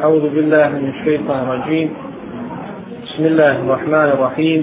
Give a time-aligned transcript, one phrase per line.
[0.00, 1.88] أعوذ بالله من الشيطان الرجيم.
[3.04, 4.60] بسم الله الرحمن الرحيم.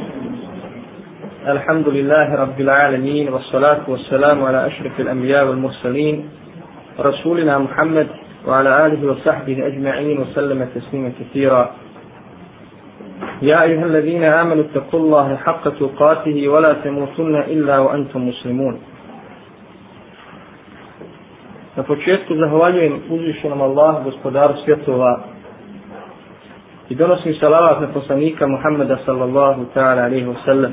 [1.47, 6.15] الحمد لله رب العالمين والصلاة والسلام على أشرف الأنبياء والمرسلين
[6.99, 8.07] رسولنا محمد
[8.47, 11.63] وعلى آله وصحبه أجمعين وسلم تسليما كثيرا.
[13.41, 18.75] يا أيها الذين آمنوا اتقوا الله حق تقاته ولا تموتن إلا وأنتم مسلمون.
[21.77, 25.19] Na početku zahvaljujem uzvišenom Allah, gospodaru svjetova
[26.89, 30.71] i donosim salavat na poslanika Muhammeda sallallahu ta'ala alaihi wasallam.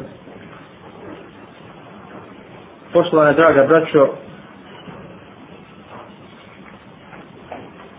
[2.92, 4.08] Poštovana draga braćo,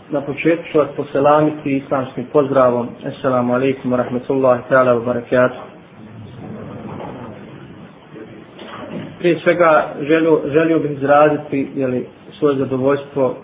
[0.09, 2.87] na početku ću vas poselamiti islamskim pozdravom.
[3.07, 5.61] Assalamu alaikum wa rahmatullahi ta'ala wa barakatuh.
[9.19, 12.07] Prije svega želio, želio bih izraziti jeli,
[12.39, 13.35] svoje zadovoljstvo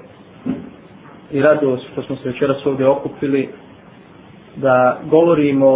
[1.32, 3.50] i radost što smo se večeras ovdje okupili
[4.56, 5.68] da govorimo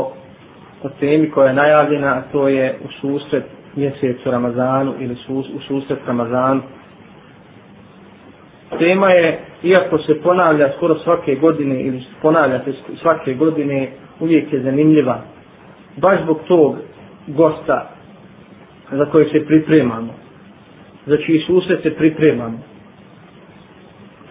[0.84, 3.44] o temi koja je najavljena, a to je u susret
[3.76, 6.62] mjesecu Ramazanu ili u susret Ramazanu.
[8.80, 14.62] Tema je, iako se ponavlja skoro svake godine ili ponavlja se svake godine, uvijek je
[14.62, 15.22] zanimljiva.
[15.98, 16.76] Baš zbog tog
[17.28, 17.90] gosta
[18.92, 20.14] za koje se pripremamo.
[21.06, 22.75] Za čiji susret se pripremamo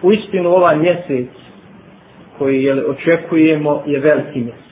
[0.01, 1.27] u istinu ovaj mjesec
[2.37, 4.65] koji je, očekujemo je veliki mjesec.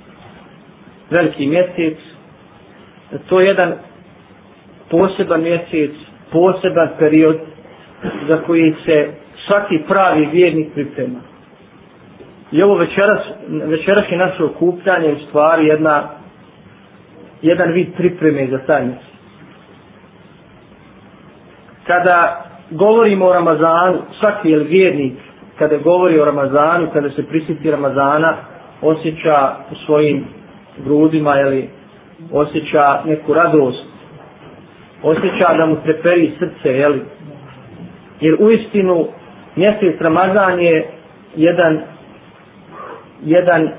[1.10, 1.98] Veliki mjesec,
[3.30, 3.74] to je jedan
[4.90, 5.92] poseban mjesec,
[6.32, 7.40] poseban period
[8.28, 9.08] za koji se
[9.48, 11.20] svaki pravi vjernik priprema.
[12.52, 16.10] I ovo večeras, večeras je naše okupljanje u stvari jedna,
[17.42, 19.14] jedan vid pripreme za taj mjesec.
[21.88, 25.14] Kada govorimo o Ramazanu, svaki je vjernik,
[25.58, 28.36] kada govori o Ramazanu, kada se prisjeti Ramazana,
[28.82, 30.26] osjeća u svojim
[30.86, 31.70] grudima, jeli,
[32.32, 33.86] osjeća neku radost,
[35.04, 37.02] osjeća da mu treperi srce, jeli.
[38.22, 39.08] Jer u istinu
[39.56, 40.88] mjesec Ramazan je
[41.36, 41.80] jedan,
[43.26, 43.70] jedan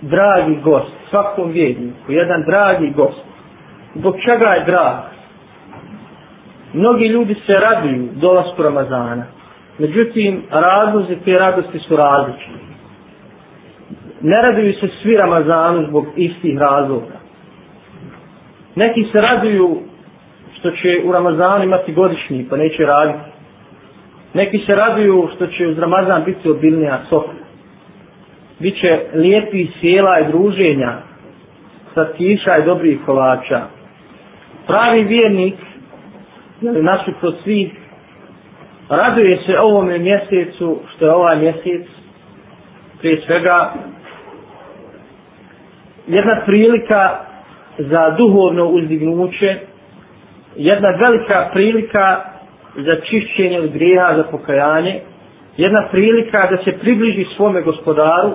[0.00, 3.24] dragi gost, svakom vjedniku, jedan dragi gost.
[3.94, 5.15] Zbog čega je drag?
[6.72, 9.24] Mnogi ljudi se raduju dolasku Ramazana.
[9.78, 12.66] Međutim, razlozi te radosti su različiti.
[14.20, 17.16] Ne raduju se svi Ramazanu zbog istih razloga.
[18.74, 19.78] Neki se raduju
[20.58, 23.36] što će u Ramazanu imati godišnji, pa neće raditi.
[24.34, 27.46] Neki se raduju što će uz Ramazan biti obilnija sofra.
[28.58, 30.92] Biće lijepi sjela i druženja,
[31.92, 33.60] slatkiša i dobrih kolača.
[34.66, 35.54] Pravi vjernik
[36.60, 37.72] nasuprot svih
[38.88, 41.86] raduje se ovome mjesecu što je ovaj mjesec
[42.98, 43.72] prije svega
[46.06, 47.18] jedna prilika
[47.78, 49.56] za duhovno uzdignuće
[50.56, 52.20] jedna velika prilika
[52.76, 55.00] za čišćenje od grijeha za pokajanje
[55.56, 58.30] jedna prilika da se približi svome gospodaru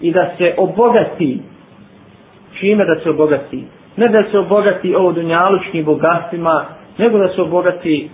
[0.00, 1.38] i da se obogati.
[2.60, 3.64] Čime da se obogati?
[3.96, 6.64] Ne da se obogati ovo dunjalučnim bogatstvima
[6.98, 8.10] nego da se obogati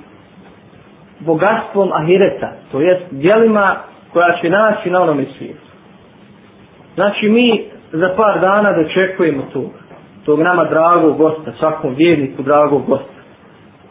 [1.21, 3.77] bogatstvom ahireta, to jest dijelima
[4.13, 5.71] koja će naći na onome svijetu.
[6.95, 9.71] Znači mi za par dana dočekujemo tog,
[10.25, 13.21] tog nama dragog gosta, svakom vjerniku dragog gosta.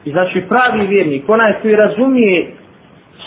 [0.06, 2.52] I znači pravi vjernik, onaj koji razumije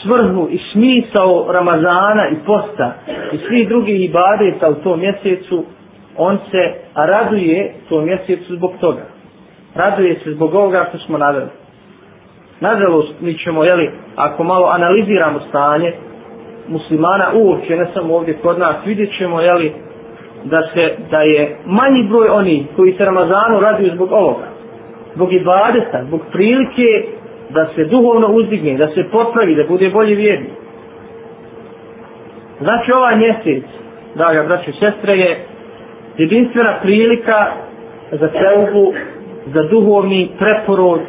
[0.02, 2.92] svrhu i smisao Ramazana i posta
[3.32, 5.64] i svih drugih ibadeta u tom mjesecu,
[6.16, 9.11] on se raduje tom mjesecu zbog toga
[9.74, 11.50] raduje se zbog ovoga što smo naveli.
[12.60, 15.92] Nažalost, mi ćemo, jeli, ako malo analiziramo stanje
[16.68, 19.72] muslimana uopće, ne samo ovdje kod nas, vidjet ćemo, jeli,
[20.44, 24.46] da se, da je manji broj oni koji se Ramazanu raduju zbog ovoga,
[25.14, 27.04] zbog ibadeta, zbog prilike
[27.50, 30.50] da se duhovno uzdigne, da se popravi, da bude bolji vjerni.
[32.60, 33.64] Znači ovaj mjesec,
[34.14, 35.46] draga braće i sestre, je
[36.18, 37.52] jedinstvena prilika
[38.10, 38.92] za seubu
[39.46, 41.00] za duhovni preporod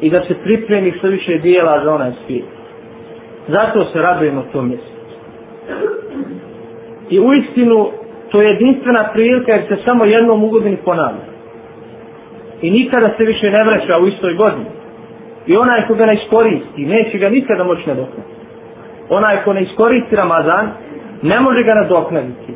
[0.00, 2.44] i da se pripremi što više dijela za onaj svijet.
[3.48, 4.98] Zato se radujemo tom mjestu.
[7.10, 7.88] I u istinu
[8.30, 11.28] to je jedinstvena prilika jer se samo jednom u godini ponavlja.
[12.62, 14.70] I nikada se više ne vraća u istoj godini.
[15.46, 18.30] I onaj ko ga ne iskoristi, neće ga nikada moći nadoknati.
[19.08, 20.68] Onaj ko ne iskoristi Ramazan,
[21.22, 22.52] ne može ga nadoknaditi.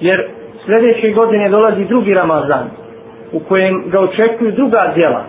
[0.00, 0.28] Jer
[0.66, 2.85] sljedeće godine dolazi drugi Ramazan
[3.32, 5.24] u kojem ga očekuju druga djela.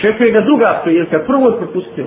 [0.00, 2.06] Čekuje ga druga prilika, prvo je propustio.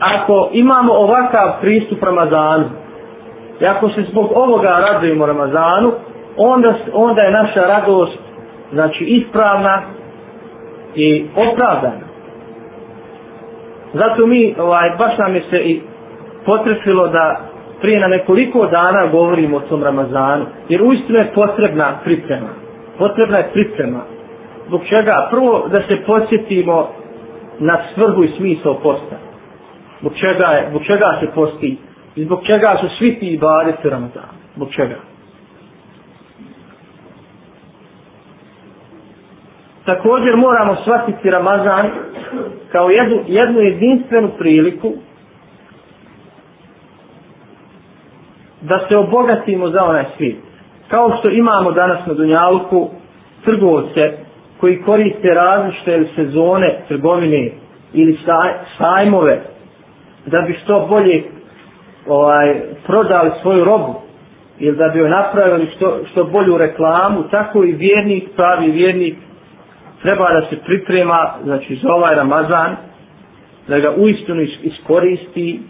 [0.00, 2.64] ako imamo ovakav pristup Ramazanu,
[3.60, 5.92] i ako se zbog ovoga radujemo Ramazanu,
[6.36, 8.18] onda, onda je naša radost
[8.72, 9.82] znači ispravna
[10.94, 12.08] i opravdana.
[13.92, 15.80] Zato mi, ovaj, baš nam je se i
[16.46, 17.40] potrefilo da
[17.80, 22.48] prije na nekoliko dana govorimo o tom Ramazanu, jer uistinu je potrebna priprema.
[22.98, 24.00] Potrebna je priprema.
[24.66, 25.28] Zbog čega?
[25.30, 26.88] Prvo da se posjetimo
[27.58, 29.16] na svrhu i smisao posta.
[30.00, 31.78] Zbog čega, je, zbog čega se posti
[32.16, 34.38] i zbog čega su svi ti ibadeti Ramazanu?
[34.56, 34.96] Zbog čega?
[39.84, 41.90] Također moramo shvatiti Ramazan
[42.72, 44.92] kao jednu, jednu jedinstvenu priliku
[48.60, 50.36] da se obogatimo za onaj svijet.
[50.88, 52.88] Kao što imamo danas na Dunjalku
[53.44, 54.12] trgovce
[54.60, 57.50] koji koriste različite sezone trgovine
[57.92, 58.18] ili
[58.78, 59.40] sajmove
[60.26, 61.22] da bi što bolje
[62.06, 63.94] ovaj, prodali svoju robu
[64.58, 69.16] ili da bi joj napravili što, što bolju reklamu, tako i vjernik, pravi vjernik,
[70.02, 72.76] treba da se priprema znači, za ovaj Ramazan,
[73.68, 75.60] da ga uistinu iskoristi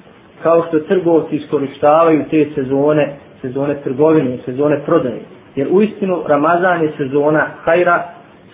[0.42, 5.20] kao što trgovci iskoristavaju te sezone, sezone trgovine, sezone prodaje.
[5.56, 8.02] Jer uistinu Ramazan je sezona hajra,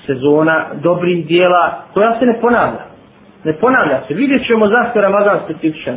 [0.06, 2.84] sezona dobrih dijela, koja se ne ponavlja.
[3.44, 4.14] Ne ponavlja se.
[4.14, 5.96] Vidjet ćemo zašto je Ramazan specifičan.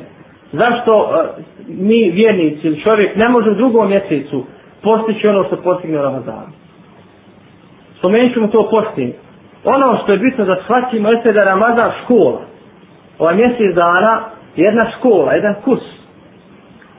[0.51, 4.45] Zašto uh, mi vjernici ili čovjek ne može u drugom mjesecu
[4.83, 6.45] postići ono što postigne Ramazan.
[7.98, 9.13] Spomenut ćemo to postigne.
[9.66, 12.42] Ono što je bitno da shvatimo jeste da je Ramazan škola.
[13.19, 14.24] Ovaj mjesec dana
[14.57, 15.81] jedna škola, jedan kurs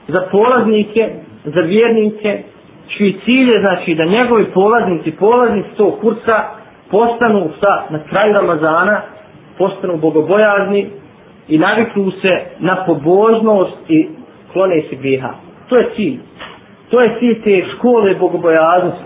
[0.08, 1.10] za polaznike,
[1.44, 2.42] za vjernike,
[2.96, 6.44] čiji cilj je znači da njegovi polaznici, polaznici tog kursa
[6.90, 9.00] postanu sa, na kraju Ramazana,
[9.58, 10.90] postanu bogobojazni
[11.48, 14.08] i naviknu se na pobožnost i
[14.52, 15.30] klone se griha.
[15.68, 16.18] To je cilj.
[16.90, 19.04] To je cilj te škole bogobojaznosti.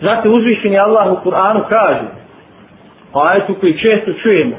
[0.00, 2.06] Zato uzvišeni Allah u Kur'anu kaže,
[3.14, 4.56] a ajetu koji često čujemo,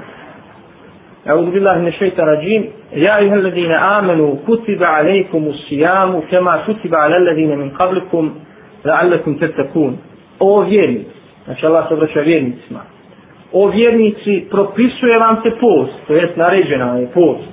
[1.28, 7.16] أعوذ بالله من الشيطان الرجيم يا أيها الذين آمنوا كتب عليكم الصيام كما كتب على
[7.16, 8.34] الذين من قبلكم
[8.84, 9.96] لعلكم تتقون
[10.38, 12.80] O vjernici, znači Allah se obraća vjernicima,
[13.52, 17.48] o vjernici propisuje vam se post, to jest naređena je post,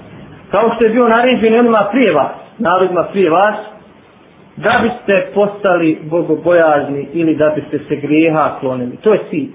[0.52, 3.56] kao što je bio naređen onima prije vas, narodima prije vas,
[4.58, 8.98] da biste postali bogobojazni ili da biste se grijeha klonili.
[8.98, 9.50] To je cilj.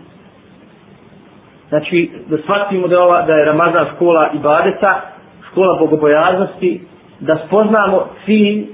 [1.73, 5.01] Znači, da shvatimo da, ova, da je Ramazan škola ibadeta,
[5.51, 6.81] škola bogobojaznosti,
[7.19, 8.65] da spoznamo cilj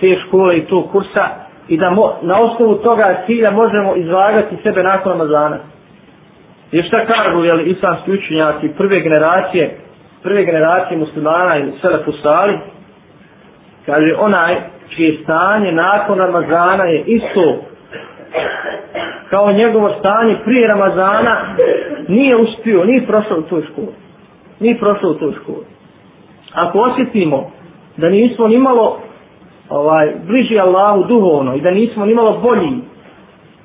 [0.00, 1.28] te škole i tog kursa
[1.68, 5.58] i da mo, na osnovu toga cilja možemo izvagati sebe nakon Ramazana.
[6.72, 9.76] Jer šta kažu, jel, islamski učenjaci prve generacije,
[10.22, 12.58] prve generacije muslimana ili sve postali,
[13.86, 14.56] kaže, onaj
[14.96, 17.58] čije stanje nakon Ramazana je isto
[19.32, 21.56] kao njegovo stanje prije Ramazana
[22.08, 23.94] nije uspio, nije prošao u toj školi.
[24.60, 25.66] Nije prošao u toj školi.
[26.54, 27.50] Ako osjetimo
[27.96, 28.98] da nismo ni malo
[29.68, 32.72] ovaj, bliži Allahu duhovno i da nismo ni malo bolji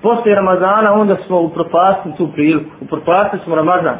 [0.01, 2.69] poslije Ramazana, onda smo upropastili tu priliku.
[2.81, 3.97] Upropastili smo Ramazan.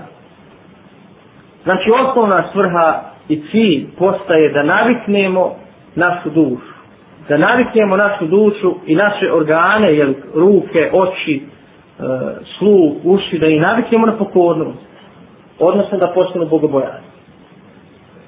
[1.64, 5.56] Znači, osnovna svrha i cilj postaje da naviknemo
[5.96, 6.74] našu dušu.
[7.30, 11.42] Da naviknemo našu dušu i naše organe, jel, ruke, oči,
[11.99, 12.04] E,
[12.57, 14.80] sluh, uši, da i naviknemo na pokornost.
[15.59, 17.07] Odnosno da postanu bogobojazni.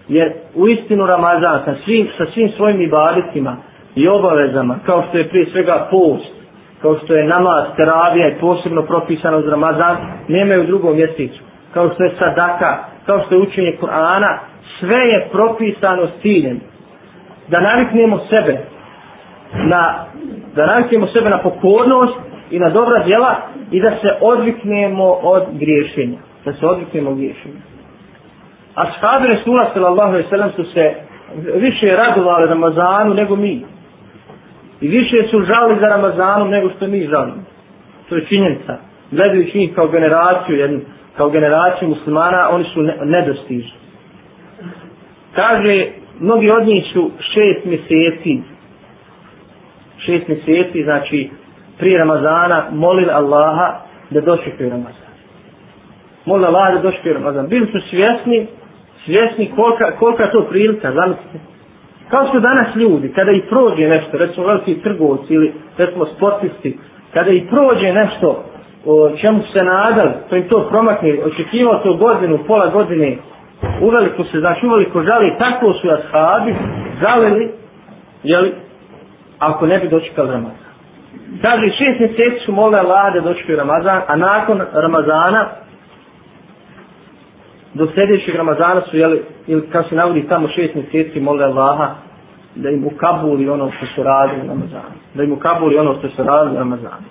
[0.08, 3.58] Jer u istinu Ramazan sa svim, sa svim svojim ibaditima
[3.96, 6.34] i obavezama, kao što je prije svega post,
[6.82, 9.98] kao što je namaz, teravija i posebno propisano za Ramazan,
[10.28, 11.40] nemaju u drugom mjesecu.
[11.74, 14.38] Kao što je sadaka, kao što je učenje Kur'ana,
[14.80, 16.60] sve je propisano s ciljem
[17.48, 18.58] da naviknemo sebe
[19.66, 20.06] na,
[20.56, 23.36] da naviknemo sebe na pokornost i na dobra djela
[23.72, 26.18] i da se odviknemo od griješenja.
[26.46, 27.62] Da se odviknemo od griješenja.
[28.76, 30.94] A shabi Resula sallallahu alaihi sallam su se
[31.56, 33.66] više radovali Ramazanu nego mi.
[34.82, 37.44] I više su žali za Ramazanom nego što mi žalimo.
[38.10, 38.78] To je činjenica.
[39.12, 40.80] Gledajući njih kao generaciju, jednu,
[41.18, 43.72] kao generaciju muslimana, oni su ne, nedostižni.
[45.36, 45.88] Kaže,
[46.20, 48.42] mnogi od njih su šest mjeseci,
[49.98, 51.30] šest mjeseci, znači
[51.80, 55.14] prije Ramazana, molili Allaha da došli prije Ramazana.
[56.26, 57.48] Molili Allaha da došli prije Ramazana.
[57.48, 58.48] Bili su svjesni,
[59.06, 61.40] svjesni kolika, kolika to prilika, zamislite.
[62.10, 66.78] Kao što danas ljudi, kada i prođe nešto, recimo veliki trgovci ili recimo sportisti,
[67.14, 68.44] kada i prođe nešto
[68.86, 73.18] o čemu se nadali, to im to promakne, očekivao to godinu, pola godine,
[73.82, 76.56] Uveliko se, znači uveliko žali, tako su ashabi
[77.02, 77.52] žalili,
[78.24, 78.54] jeli,
[79.40, 80.69] ako ne bi dočekali Ramazan.
[81.42, 85.50] Kaže, šest mjeseci su mole Allah da dočekaju Ramazan, a nakon Ramazana,
[87.74, 91.96] do sljedećeg Ramazana su, jeli, ili kad se navodi tamo šest mjeseci mole Allaha,
[92.56, 94.96] da im ukabuli ono što su radili na Ramazanu.
[95.14, 97.06] Da im ukabuli ono što su radili na Ramazanu.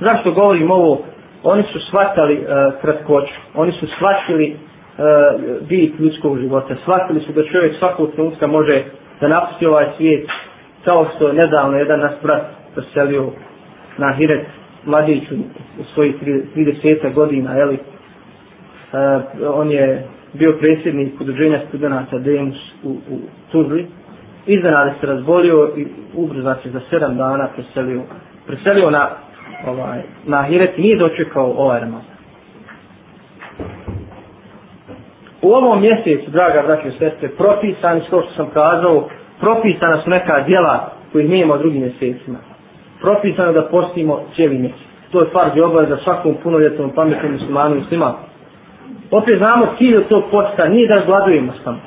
[0.00, 1.04] Zašto govorim ovo?
[1.42, 3.34] Oni su shvatali uh, kratkoću.
[3.54, 6.74] Oni su shvatili uh, bit ljudskog života.
[6.82, 8.84] Shvatili su da čovjek svakog trenutka može
[9.20, 10.28] da napusti ovaj svijet
[10.84, 12.42] kao što je nedavno jedan nas brat
[12.74, 13.30] preselio
[13.98, 14.46] na Hiret
[14.84, 15.34] mladiću
[15.80, 16.14] u svojih
[16.56, 19.00] 30 godina, jeli, uh,
[19.40, 23.18] e, on je bio predsjednik udruženja studenta Demus u, u
[23.52, 23.86] Tuzli.
[24.46, 28.02] Iznenada se razbolio i ubrzo se za sedam dana preselio,
[28.46, 29.10] preselio na,
[29.66, 32.14] ovaj, na Hiret i nije dočekao ovaj Ramazan.
[35.42, 39.08] U ovom mjesecu, draga braće i sestre, propisani, što sam kazao,
[39.44, 42.38] propisana su neka djela kojih nema drugim mjesecima.
[43.00, 44.80] Propisano da postimo cijeli mjesec.
[45.10, 48.14] To je farz i za svakom punoljetnom pametnom muslimanu muslima.
[49.10, 51.78] Opet znamo cilj od tog posta nije da gladujemo samo.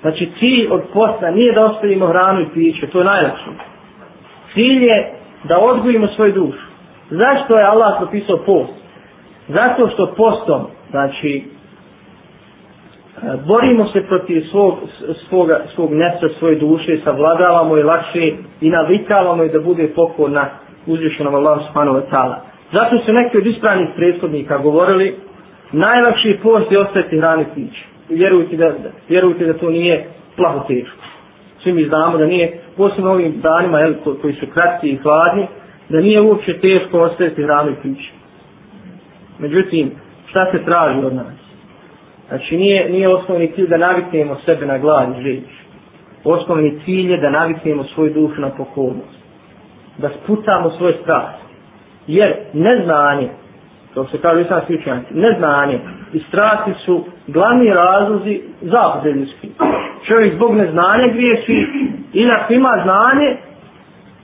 [0.00, 3.50] Znači cilj od posta nije da ostavimo hranu i piće, to je najlakše.
[4.54, 5.12] Cilj je
[5.44, 6.66] da odgojimo svoju dušu.
[7.10, 8.72] Zašto je Allah propisao post?
[9.48, 11.44] Zato što postom, znači,
[13.16, 14.74] E, borimo se protiv svog,
[15.28, 20.48] svog, svog nesa, svoje duše, savladavamo je lakše i navikavamo je da bude pokorna
[20.86, 22.36] uzvišenom Allahu subhanahu wa ta'ala.
[22.72, 25.16] Zato su neki od ispravnih prethodnika govorili
[25.72, 27.84] najlakši post je ostaviti hrani piće.
[28.08, 30.06] Vjerujte da, da, vjerujte da to nije
[30.36, 31.04] plaho teško.
[31.62, 35.46] Svi mi znamo da nije, posebno ovim danima jel, ko, koji su kratki i hladni,
[35.88, 38.10] da nije uopće teško ostaviti hranu i piće.
[39.38, 39.90] Međutim,
[40.26, 41.45] šta se traži od nas?
[42.28, 45.44] Znači, nije, nije osnovni cilj da naviknemo sebe na glad i žeć.
[46.24, 49.16] Osnovni cilj je da naviknemo svoju dušu na pokornost.
[49.98, 51.46] Da sputamo svoje strasti.
[52.06, 53.28] Jer neznanje,
[53.94, 55.80] to se kaže sam svičanci, neznanje
[56.12, 59.48] i strasti su glavni razlozi zabude ljudski.
[60.08, 61.66] Čovjek zbog neznanja griješi,
[62.12, 63.36] inak ima znanje,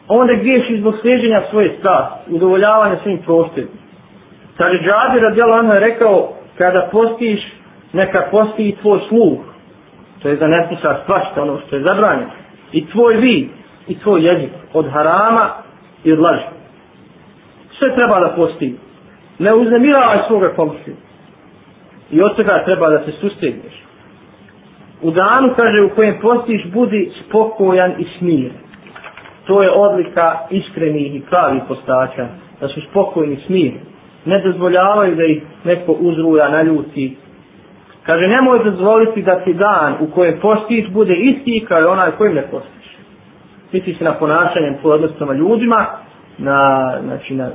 [0.08, 3.70] onda griješi zbog sljeđenja svoje strasti, udovoljavanja svojim prostorima.
[4.56, 7.61] Kaže Džabir radijalo ono je rekao, kada postiš,
[7.92, 9.38] neka posti i tvoj sluh,
[10.22, 12.30] to je za nesmiša svašta ono što je zabranjeno,
[12.72, 13.48] i tvoj vid,
[13.88, 15.50] i tvoj jezik, od harama
[16.04, 16.44] i od laži.
[17.78, 18.76] Sve treba da posti.
[19.38, 20.96] ne uznemiravaj svoga komšiju.
[22.10, 23.82] I od toga treba da se sustegneš.
[25.02, 28.52] U danu, kaže, u kojem postiš, budi spokojan i smiren.
[29.46, 32.28] To je odlika iskrenih i pravih postača,
[32.60, 33.72] da su spokojni i smir.
[34.24, 37.16] Ne dozvoljavaju da ih neko uzruja naljuti.
[38.02, 42.34] Kaže, nemoj dozvoliti da ti dan u kojem postiš bude isti kao i onaj kojim
[42.34, 42.96] ne postiš.
[43.72, 45.86] Misli se na ponašanje tvoj odnos prema ljudima,
[46.38, 47.50] na, znači, na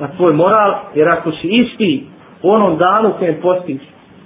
[0.00, 2.06] na tvoj moral, jer ako si isti
[2.42, 3.80] u onom danu u kojem postiš,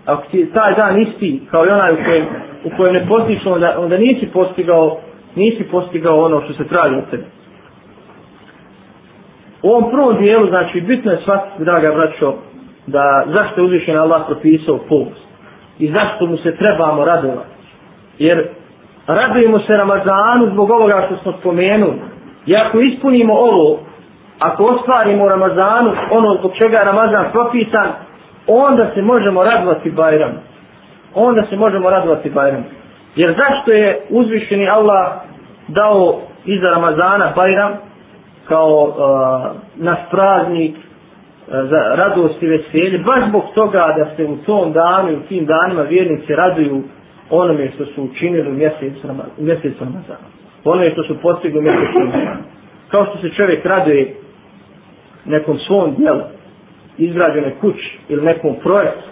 [0.06, 2.26] ako ti taj dan isti kao i onaj u kojem,
[2.64, 4.98] u kojem ne postiš, onda, onda nisi postigao,
[5.34, 7.24] nisi postigao ono što se traži od tebe.
[9.62, 12.34] U ovom prvom dijelu, znači, bitno je shvatiti, draga braćo,
[12.86, 15.23] da zašto je uzvišen Allah propisao post
[15.78, 17.54] i zašto mu se trebamo radovati.
[18.18, 18.48] Jer
[19.06, 22.00] radujemo se Ramazanu zbog ovoga što smo spomenuli.
[22.46, 23.78] I ako ispunimo ovo,
[24.38, 27.88] ako ostvarimo Ramazanu ono zbog čega je Ramazan propisan,
[28.46, 30.32] onda se možemo radovati Bajram.
[31.14, 32.64] Onda se možemo radovati Bajram.
[33.16, 35.12] Jer zašto je uzvišeni Allah
[35.68, 37.72] dao iza Ramazana Bajram
[38.48, 38.94] kao uh,
[39.76, 40.76] naš praznik
[41.48, 45.20] E, za radost i veselje, baš zbog toga da se u tom danu i u
[45.28, 46.82] tim danima vjernici raduju
[47.30, 48.54] onome što su učinili u
[49.38, 50.26] mjesecu Ramazana.
[50.64, 52.36] Onome što su postigli u mjesecu Ramazana.
[52.90, 54.14] Kao što se čovjek raduje
[55.24, 56.20] nekom svom dijelu,
[56.98, 59.08] izgrađene kući ili nekom projektu,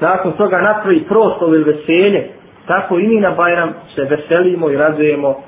[0.00, 2.28] nakon toga napravi prostor ili veselje,
[2.66, 5.42] tako i mi na Bajram se veselimo i radujemo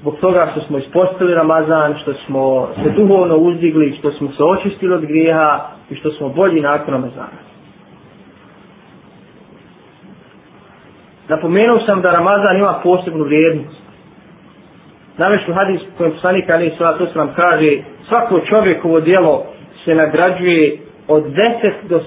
[0.00, 4.94] zbog toga što smo ispostili Ramazan, što smo se duhovno uzdigli, što smo se očistili
[4.94, 7.40] od grijeha i što smo bolji nakon Ramazana.
[11.28, 13.80] Napomenuo sam da Ramazan ima posebnu vrijednost.
[15.18, 17.70] Navešu hadis kojem poslanik Ali Salatu nam kaže
[18.08, 19.44] svako čovjekovo dijelo
[19.84, 20.78] se nagrađuje
[21.08, 21.36] od 10
[21.88, 22.00] do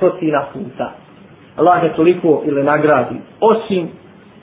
[0.00, 0.92] 700 puta.
[1.56, 3.14] Allah je toliko ili nagradi.
[3.40, 3.88] Osim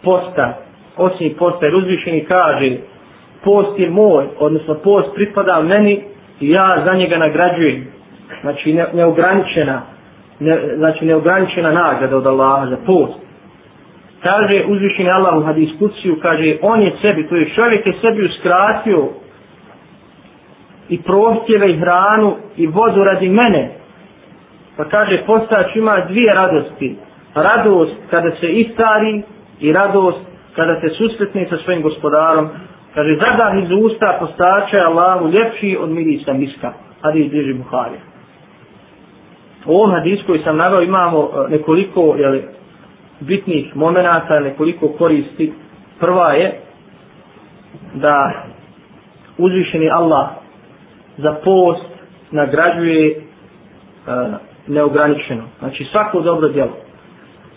[0.04, 0.54] posta,
[0.98, 2.78] osim posta, jer uzvišeni kaže,
[3.48, 6.04] post je moj, odnosno post pripada meni
[6.40, 7.88] i ja za njega nagrađujem.
[8.42, 9.82] Znači ne, neograničena
[10.40, 13.14] ne, znači neograničena nagrada od Allaha za post.
[14.24, 18.26] Kaže uzvišeni Allah u hadis kuciju, kaže on je sebi, to je čovjek je sebi
[18.26, 19.10] uskratio
[20.90, 23.70] i prohtjeve i hranu i vodu radi mene.
[24.78, 26.96] Pa kaže postač ima dvije radosti.
[27.36, 29.22] Radost kada se istari
[29.60, 30.20] i radost
[30.56, 32.50] kada se susretne sa svojim gospodarom.
[32.98, 36.74] Kaže zadah iz usta postača je Allahu ljepši od mirisa miska.
[37.02, 38.02] Hadis bliži Buharija.
[39.66, 42.44] U ovom hadisu koji sam navao imamo e, nekoliko jeli,
[43.20, 45.54] bitnih momenata, nekoliko koristi.
[46.00, 46.60] Prva je
[47.94, 48.32] da
[49.38, 50.28] uzvišeni Allah
[51.18, 51.86] za post
[52.32, 53.18] nagrađuje e,
[54.68, 55.44] neograničeno.
[55.60, 56.78] Znači svako dobro djelo.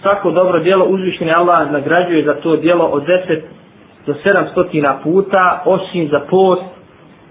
[0.02, 3.40] Svako dobro djelo uzvišeni Allah nagrađuje za to djelo od 10
[4.06, 6.62] do 700 puta osim za post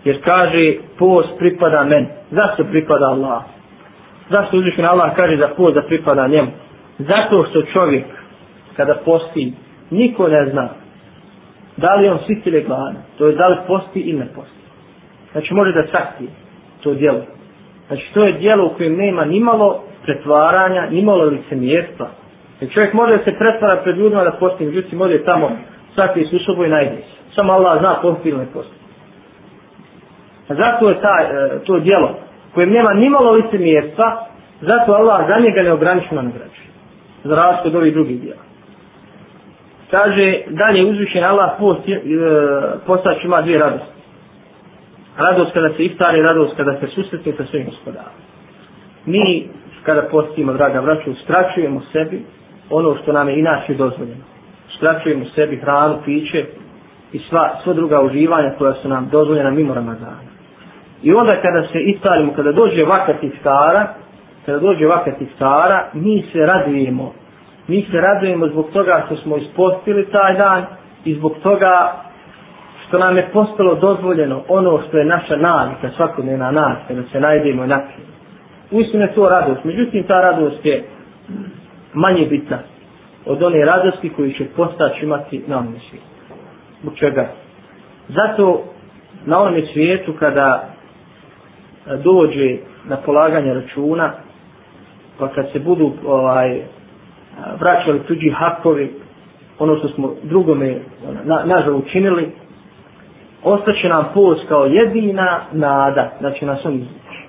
[0.03, 2.07] jer kaže post pripada men.
[2.31, 3.43] Zašto pripada Allah?
[4.29, 6.51] Zašto uzvišen Allah kaže za post da pripada njemu?
[6.99, 8.05] Zato što čovjek
[8.75, 9.53] kada posti
[9.89, 10.69] niko ne zna
[11.77, 12.95] da li on svi ili gladan.
[13.17, 14.59] To je da li posti ili ne posti.
[15.31, 16.27] Znači može da sakti
[16.83, 17.21] to djelo.
[17.87, 21.31] Znači to je djelo u kojem nema ni malo pretvaranja, ni malo
[22.59, 25.51] Jer čovjek može da se pretvara pred ljudima da posti, međutim može tamo
[25.95, 27.35] Svaki su sobu i najde se.
[27.35, 28.45] Samo Allah zna posti ili ne.
[30.49, 32.15] A zato je taj, e, to djelo
[32.53, 34.25] kojem nema ni malo licemijestva,
[34.61, 36.69] zato Allah za njega neograničeno nagrađuje.
[37.23, 38.49] Za razliku od ovih drugih djela
[39.91, 41.99] kaže dalje uzvišen Allah post, e,
[42.87, 43.99] postać ima dvije radosti.
[45.17, 48.13] Radost kada se iftari, radost kada se susretne sa svojim gospodarom.
[49.05, 49.47] Mi
[49.83, 52.21] kada postimo, draga braću, uskraćujemo sebi
[52.69, 54.23] ono što nam je inače dozvoljeno.
[54.79, 56.45] Stračujemo sebi hranu, piće
[57.13, 60.29] i sva, sva druga uživanja koja su nam dozvoljena mimo Ramazana.
[61.03, 63.87] I onda kada se istalimo, kada dođe vakat iftara,
[64.45, 67.13] kada dođe vakat iftara, mi se radujemo
[67.69, 70.65] mi se radujemo zbog toga što smo ispostili taj dan
[71.05, 71.93] i zbog toga
[72.87, 77.63] što nam je postalo dozvoljeno ono što je naša navika, svakodnevna navika, da se najdemo
[77.63, 78.13] i napijemo.
[78.71, 80.83] Uistinu je to radost, međutim ta radost je
[81.93, 82.57] manje bitna
[83.29, 86.07] od one radosti koju će postać imati na onome svijetu.
[86.81, 87.27] Zbog čega?
[88.07, 88.63] Zato
[89.25, 90.63] na onome svijetu kada
[91.87, 94.11] e, dođe na polaganje računa,
[95.19, 96.63] pa kad se budu ovaj, e,
[97.59, 98.93] vraćali tuđi hakovi,
[99.59, 102.31] ono što smo drugome ono, na, nažal učinili,
[103.43, 107.19] ostaće nam post kao jedina nada znači nas on izvući.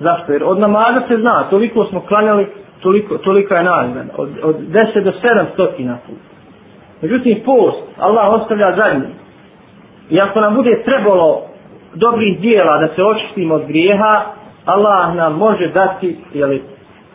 [0.00, 0.32] Zašto?
[0.32, 2.46] Jer od namaza se zna, toliko smo klanjali,
[2.82, 6.34] toliko, tolika je nagrada, od, od 10 do 7 stotina puta.
[7.02, 9.08] Međutim, post, Allah ostavlja zadnji.
[10.10, 11.42] I ako nam bude trebalo
[11.94, 14.24] dobrih dijela da se očistimo od grijeha,
[14.64, 16.62] Allah nam može dati jeli,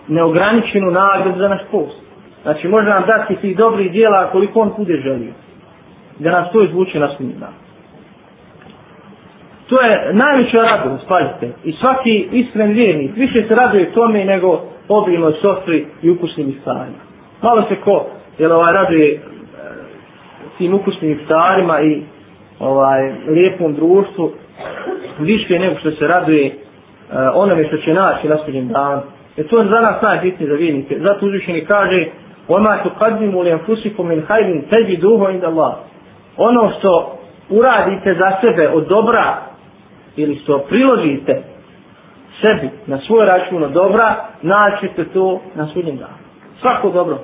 [0.07, 2.01] neograničenu nagradu za naš post.
[2.43, 5.33] Znači može nam dati tih dobrih dijela koliko on bude želio.
[6.19, 7.35] Da nas to izvuče na smijenju
[9.69, 11.57] To je najveća radost, pazite.
[11.63, 17.02] I svaki iskren vjernik više se raduje tome nego obilnoj sofri i ukusnim stvarima.
[17.42, 18.06] Malo se ko
[18.38, 19.18] jel, ovaj, raduje e,
[20.58, 22.02] tim ukusnim stvarima i
[22.60, 24.32] ovaj lijepom društvu
[25.18, 29.02] više nego što se raduje uh, onome što će naći na sudnjem danu.
[29.36, 30.98] Jer to je za nas najbitnije za vjernike.
[31.00, 32.06] Zato uzvišeni kaže
[32.48, 35.74] وَمَا تُقَدِّمُ لِيَنْفُسِكُمْ مِنْ خَيْرٍ تَجِدُوهُ عِنْدَ اللَّهِ
[36.36, 37.18] Ono što
[37.50, 39.36] uradite za sebe od dobra
[40.16, 41.42] ili što priložite
[42.41, 46.17] sebi na svoj račun dobra, naćete to na sudnjem danu.
[46.61, 47.17] Svako dobro.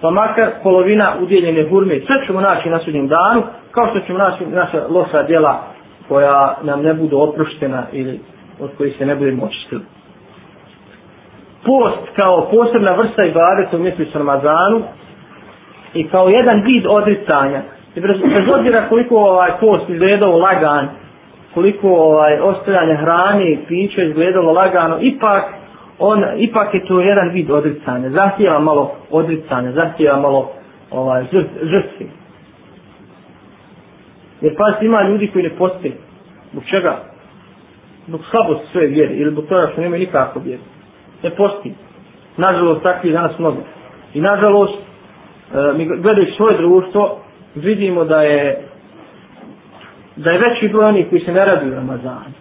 [0.00, 4.46] Pa makar polovina udjeljene hurme, sve ćemo naći na sudnjem danu, kao što ćemo naći
[4.46, 5.62] naša loša djela
[6.08, 8.20] koja nam ne budu oproštena ili
[8.60, 9.82] od kojih se ne budemo očistili
[11.66, 14.82] post kao posebna vrsta ibadeta u mjesecu Ramazanu
[15.94, 17.62] i kao jedan vid odricanja.
[17.94, 20.88] I bez, bez obzira koliko ovaj post izgledao lagan,
[21.56, 25.44] koliko ovaj ostajanje hrane i pića izgledalo lagano, ipak
[25.98, 28.10] on ipak je to jedan vid odricanja.
[28.10, 30.50] Zahtjeva malo odricanja, zahtjeva malo
[30.90, 31.24] ovaj
[31.62, 32.06] žrtvi.
[34.40, 35.92] Jer pa ima ljudi koji ne postoje.
[36.52, 36.96] Zbog čega?
[38.06, 40.62] Zbog slabosti svoje vjere ili zbog toga što nema nikako vjere
[41.22, 41.74] ne posti.
[42.36, 43.62] Nažalost, takvi danas mnogo.
[44.14, 47.18] I nažalost, e, mi gledajući svoje društvo,
[47.54, 48.62] vidimo da je
[50.16, 52.34] da je veći broj onih koji se ne raduju Ramazanu,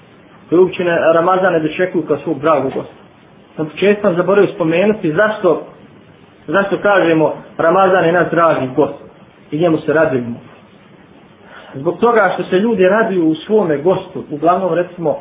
[0.49, 2.93] Koji uopće ne, Ramazane dočekuju kao svog dragog gosta.
[3.57, 5.67] Na često sam zaboravio spomenuti zašto
[6.47, 8.93] zašto kažemo Ramazan je naš dragi gost
[9.51, 10.39] i njemu se radujemo.
[11.73, 15.17] Zbog toga što se ljudi raduju u svome gostu, uglavnom recimo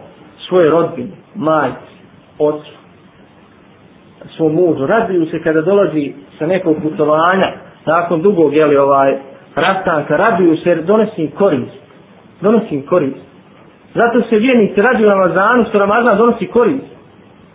[0.49, 1.95] svoje rodbine, majci,
[2.39, 2.71] ocu,
[4.37, 7.53] svom mužu, raduju se kada dolazi sa nekog putovanja,
[7.87, 9.19] nakon dugog, jeli, ovaj,
[9.55, 11.84] rastanka, raduju se jer donesi korist.
[12.41, 13.17] Donosi im korist.
[13.95, 16.95] Zato se vjernici raduju Ramazanu, što Ramazan donosi korist.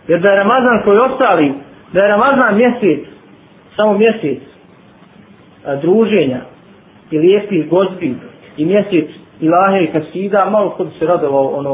[0.08, 1.52] Jer da je Ramazan koji ostali,
[1.92, 3.00] da je Ramazan mjesec,
[3.76, 4.38] samo mjesec
[5.64, 6.40] a, druženja
[7.10, 8.14] i lijepih gozbi
[8.56, 9.08] i mjesec
[9.40, 11.70] ilahe i kasida, malo kod se radovao ono,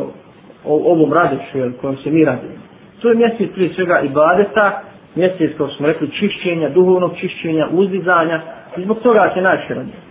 [0.65, 2.55] o, ovom radeću kojom se mi radimo.
[3.03, 4.83] To je mjesec prije svega ibadeta,
[5.15, 8.41] mjesec kao smo rekli čišćenja, duhovnog čišćenja, uzdizanja
[8.77, 10.06] i zbog toga se najviše raditi.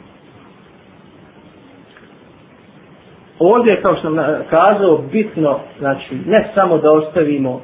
[3.39, 4.17] Ovdje je, kao što sam
[4.49, 7.61] kazao, bitno, znači, ne samo da ostavimo uh,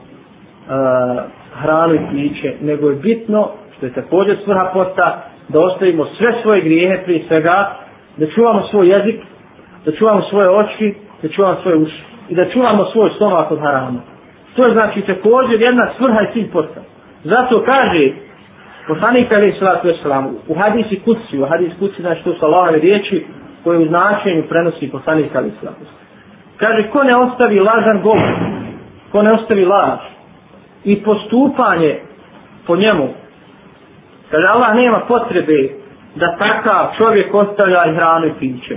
[1.53, 6.61] hranu i piće, nego je bitno, što je također svrha posta, da ostavimo sve svoje
[6.61, 7.75] grijehe prije svega,
[8.17, 9.21] da čuvamo svoj jezik,
[9.85, 13.99] da čuvamo svoje oči, da čuvamo svoje uši i da čuvamo svoj stomak od harama.
[14.55, 16.81] To je znači također jedna svrha i cilj posta.
[17.23, 18.11] Zato kaže
[18.87, 23.25] poslanik Ali Salatu Veselam u hadisi kuci, u hadisi kuci znači to su Allahove riječi
[23.63, 25.51] koje u značenju prenosi poslanik Ali
[26.57, 28.35] Kaže ko ne ostavi lažan govor,
[29.11, 29.99] ko ne ostavi laž
[30.83, 31.99] i postupanje
[32.67, 33.07] po njemu,
[34.31, 35.69] kaže Allah nema potrebe
[36.15, 38.75] da takav čovjek ostavlja i hranu i piće.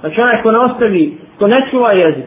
[0.00, 2.24] Znači onaj ko ne ostavi, ko ne čuva jezik,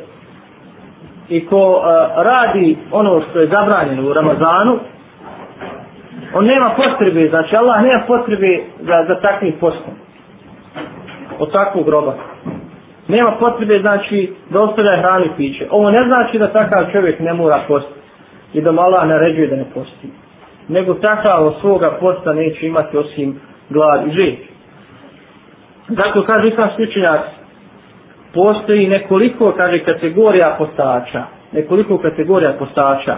[1.30, 1.84] i ko uh,
[2.24, 4.80] radi ono što je zabranjeno u Ramazanu,
[6.34, 9.94] on nema potrebe, znači Allah nema potrebe za, za takvim postom.
[11.40, 12.14] Od takvog groba.
[13.08, 15.68] Nema potrebe, znači, da ostavlja hrani piće.
[15.72, 18.00] Ovo ne znači da takav čovjek ne mora postiti.
[18.54, 20.10] I da mala naređuje da ne posti.
[20.68, 24.40] Nego takav od svoga posta neće imati osim glad i žeć.
[25.88, 27.22] Zato kaže sam slučenjak,
[28.34, 31.24] postoji nekoliko, kaže, kategorija postača.
[31.52, 33.18] Nekoliko kategorija postača.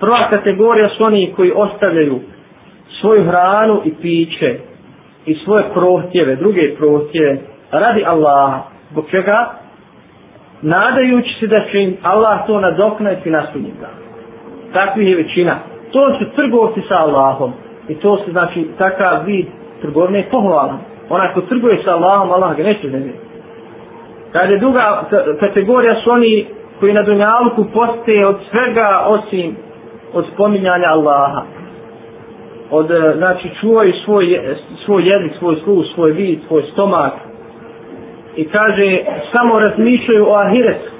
[0.00, 2.20] Prva kategorija su oni koji ostavljaju
[3.00, 4.58] svoju hranu i piće
[5.26, 7.38] i svoje prohtjeve, druge prohtjeve,
[7.72, 8.60] radi Allaha.
[8.90, 9.50] Zbog čega?
[10.62, 13.74] Nadajući se da će im Allah to nadoknati na sudnjim
[14.72, 15.58] Takvih je većina.
[15.92, 17.52] To su trgovci sa Allahom.
[17.88, 19.46] I to su znači takav vid
[19.80, 20.78] trgovine pohvala.
[21.08, 23.12] Onaj ko trguje sa Allahom, Allah ga neće zemlje.
[24.32, 25.02] Kad je druga
[25.40, 26.46] kategorija su oni
[26.80, 29.56] koji na dunjalku poste od svega osim
[30.12, 31.42] od spominjanja Allaha.
[32.70, 37.12] Od, eh, znači, čuvaju svoj, svoj jezik, svoj sluh, svoj vid, svoj stomak.
[38.36, 38.98] I kaže,
[39.32, 40.90] samo razmišljaju o ahiretu.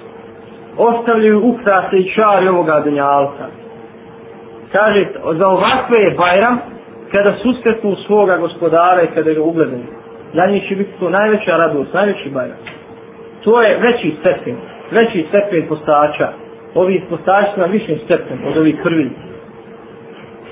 [0.79, 3.47] Ostavljaju ukrase i čari ovoga dunjalka.
[4.73, 5.07] Kaže,
[5.39, 6.59] za ovakve je Bajram,
[7.13, 9.85] kada susretnu svoga gospodara i kada ga ugledaju.
[10.35, 12.59] Za njih će biti to najveća radost, najveći Bajram
[13.45, 14.57] to je veći stepen,
[14.91, 16.29] veći stepen postača.
[16.75, 19.11] Ovi postači na višem stepen od ovih prvi.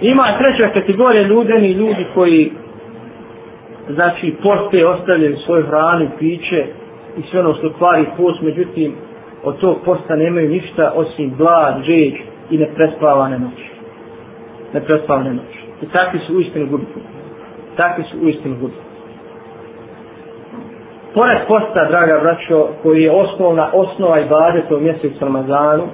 [0.01, 2.53] Ima treća kategorija ljudeni ljudi koji
[3.95, 6.67] znači poste ostavljaju svoju hranu piće
[7.19, 8.95] i sve ono što kvari post, međutim
[9.45, 12.15] od tog posta nemaju ništa osim glad, žeđ
[12.51, 13.71] i neprespavane noći.
[14.73, 15.59] Neprespavane noći.
[15.83, 17.03] I takvi su uistinu gubitni.
[17.77, 18.91] Takvi su uistinu gubitni
[21.15, 25.85] pored posta, draga braćo, koji je osnovna osnova i badeta u mjesecu Ramazanu,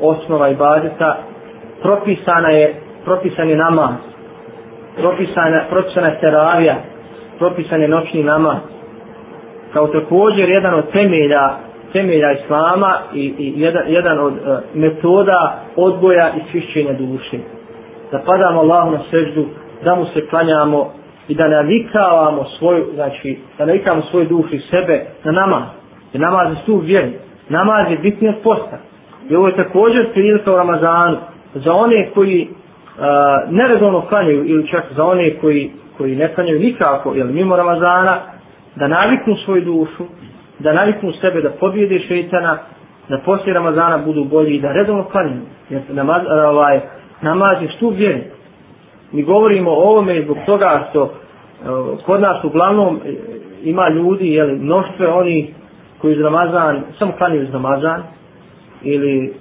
[0.00, 1.16] osnova i badeta,
[1.82, 3.94] propisana je, propisan je namaz,
[4.96, 6.76] propisana, propisana je teravija,
[7.38, 8.56] propisan je noćni namaz,
[9.72, 11.50] kao također jedan od temelja,
[11.92, 17.38] temelja Islama i, i jedan, jedan od e, metoda odboja i svišćenja duše.
[18.12, 19.46] Da padamo Allahu na seždu,
[19.84, 20.92] da mu se klanjamo,
[21.28, 25.62] i da navikavamo svoju, znači, da navikavamo svoju dušu i sebe na namaz.
[26.12, 27.12] Jer namaz je stup vjeri.
[27.48, 28.78] Namaz je bitni od posta.
[29.30, 31.16] I ovo je također prilika u Ramazanu
[31.54, 36.60] za one koji e, uh, neredovno klanjaju ili čak za one koji, koji ne klanjaju
[36.60, 38.20] nikako ili mimo Ramazana
[38.76, 40.04] da naviknu svoju dušu,
[40.58, 42.58] da naviknu sebe da pobjede šeitana,
[43.08, 45.42] da poslije Ramazana budu bolji i da redovno klanjaju.
[45.70, 46.80] Jer namaz, e, ovaj,
[47.22, 48.38] namaz je stup vjeri
[49.12, 51.10] mi govorimo o ovome zbog toga što e,
[52.06, 53.12] kod nas uglavnom e,
[53.62, 55.54] ima ljudi, jeli, mnoštve oni
[55.98, 58.02] koji iz Ramazan, samo klanjaju iz Ramazan,
[58.82, 59.34] ili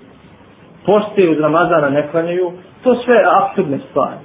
[0.85, 2.51] poste iz Ramazana ne klanjaju,
[2.83, 4.17] to sve je absurdne stvari.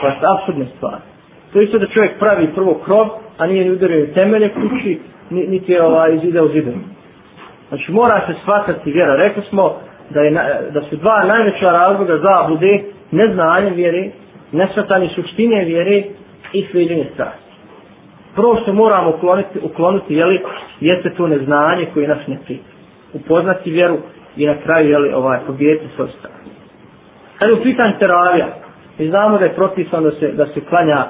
[0.00, 1.02] To je absurdne stvari.
[1.54, 4.98] To isto da čovjek pravi prvo krov, a nije ni udario temelje kući,
[5.30, 6.72] niti je ovaj, iz u zidu.
[7.68, 9.16] Znači mora se shvatati vjera.
[9.16, 9.76] Rekli smo
[10.10, 10.30] da, je,
[10.70, 14.10] da su dva najveća razloga zabude neznanje vjere
[14.54, 16.02] nesvatanje suštine vjere
[16.52, 17.54] i sliđenje strasti.
[18.36, 20.40] Prvo što moramo ukloniti, ukloniti jeli,
[20.80, 22.60] jeste to neznanje koje nas ne prije.
[23.12, 23.98] Upoznati vjeru
[24.36, 26.50] i na kraju jeli, ovaj, pobijeti svoj strasti.
[27.38, 28.46] Kad je u pitanju teravija,
[28.98, 31.06] mi znamo da je propisano da se, da se klanja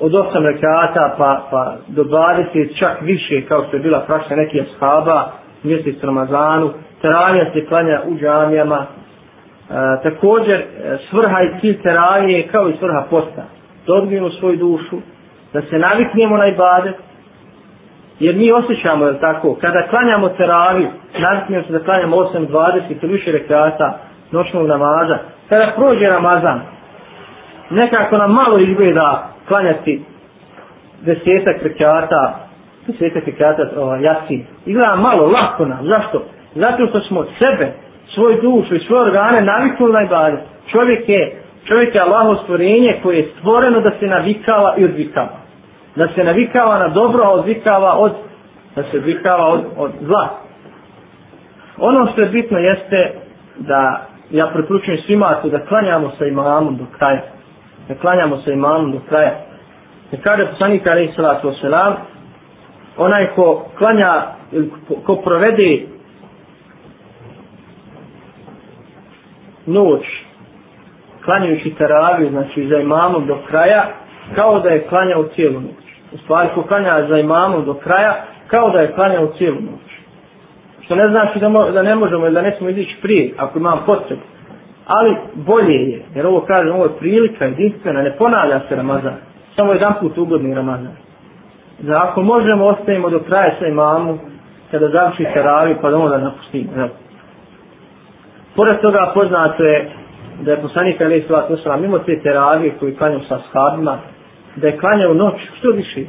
[0.00, 4.62] od osam rekata pa, pa do 20 čak više kao što je bila praksa nekih
[4.62, 5.30] ashaba
[5.62, 6.70] mjesec Ramazanu.
[7.02, 8.86] Teravija se klanja u džamijama.
[8.86, 10.64] E, također e,
[11.10, 13.42] svrha i cilj teravije kao i svrha posta.
[13.86, 14.96] Da svoju dušu
[15.52, 16.94] da se naviknemo na ibadet
[18.20, 23.12] jer mi osjećamo jel tako kada klanjamo teraviju naviknemo se da klanjamo 8, 20 ili
[23.12, 23.98] više rekata
[24.30, 26.60] noćnog namaza kada prođe Ramazan
[27.70, 30.02] nekako nam malo izgleda klanjati
[31.00, 32.38] desetak rekata,
[32.86, 34.44] desetak rekata ovaj, jasin.
[34.66, 35.86] Izgleda malo, lako nam.
[35.86, 36.22] Zašto?
[36.54, 37.72] Zato što smo sebe,
[38.14, 40.40] svoj dušu i svoje organe naviknuli na ibadet.
[40.72, 41.36] Čovjek je,
[41.68, 45.36] čovjek je Allaho stvorenje koje je stvoreno da se navikava i odvikava.
[45.96, 48.12] Da se navikava na dobro, a odvikava od,
[48.76, 50.28] da se odvikava od, od zla.
[51.78, 53.12] Ono što je bitno jeste
[53.56, 57.20] da ja preporučujem svima da klanjamo sa imamom do kraja
[57.88, 59.34] ne klanjamo se imamom do kraja.
[60.12, 61.94] Ne kaže poslanik alaihi salatu wasalam,
[62.96, 64.22] onaj ko klanja,
[65.06, 65.82] ko provede
[69.66, 70.02] noć,
[71.24, 73.84] klanjajući teraviju, znači za imamom do kraja,
[74.34, 75.84] kao da je klanjao cijelu noć.
[76.12, 79.94] U stvari, ko klanja za imamom do kraja, kao da je klanjao cijelu noć.
[80.84, 83.58] Što ne znači da, mo, da ne možemo ili da ne smo izići prije, ako
[83.58, 84.22] imam potrebu
[84.86, 89.14] ali bolje je, jer ovo kaže, ovo je prilika jedinstvena, ne ponavlja se Ramazan,
[89.56, 90.96] samo jedan put ugodni Ramazan.
[91.78, 94.18] Da ako možemo, ostavimo do kraja sa imamu,
[94.70, 96.70] kada završi teravi, pa da onda napustimo.
[96.76, 96.88] Jel?
[98.56, 99.90] Pored toga poznato je
[100.42, 103.98] da je poslanik Ali Svat Osram, mimo te teravije koji klanjao sa shabima,
[104.56, 106.00] da je klanjao noć, što više,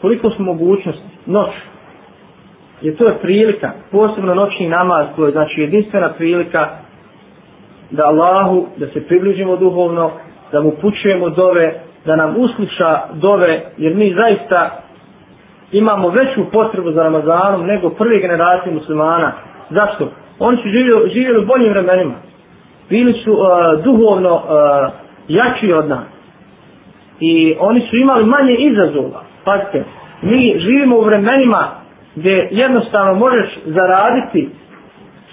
[0.00, 1.50] koliko su mogućnosti, noć,
[2.82, 6.68] jer to je prilika, posebno noćni namaz, to je znači jedinstvena prilika
[7.92, 10.10] da Allahu, da se približimo duhovno,
[10.52, 11.74] da mu pućujemo dove,
[12.06, 14.82] da nam usluša dove, jer mi zaista
[15.72, 19.32] imamo veću potrebu za Ramazanom nego prve generacije muslimana.
[19.70, 20.08] Zašto?
[20.38, 22.14] Oni su živjeli, živjeli u boljim vremenima.
[22.88, 23.38] Bili su uh,
[23.84, 24.42] duhovno uh,
[25.28, 26.04] jači od nas.
[27.20, 29.22] I oni su imali manje izazova.
[29.44, 29.84] Pazite,
[30.22, 31.68] mi živimo u vremenima
[32.16, 34.48] gdje jednostavno možeš zaraditi,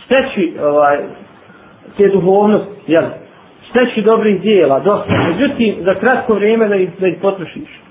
[0.06, 0.98] steći ovaj,
[1.98, 3.04] te duhovnosti, jel?
[3.70, 5.14] Steći dobrih dijela, dosta.
[5.28, 7.82] Međutim, za kratko vrijeme da ih, da ih potrošiš.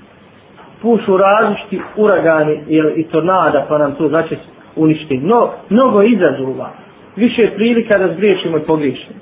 [0.83, 4.37] Pušu različiti uragani jel, i tornada, pa nam to znači
[4.77, 5.19] uništi.
[5.19, 6.71] No, mnogo izazova.
[7.17, 9.19] Više je prilika da zgriješimo i pogriješimo.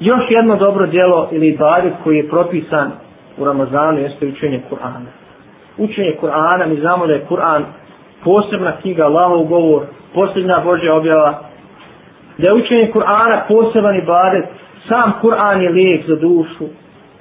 [0.00, 2.90] Još jedno dobro djelo ili ibadet koji je propisan
[3.38, 5.10] u Ramazanu jeste učenje Kur'ana.
[5.78, 7.62] Učenje Kur'ana, mi znamo da je Kur'an
[8.24, 9.82] posebna knjiga, Allahov govor,
[10.14, 11.47] posljednja Božja objava,
[12.38, 14.44] da je učenje Kur'ana poseban ibadet,
[14.88, 16.64] sam Kur'an je lijek za dušu.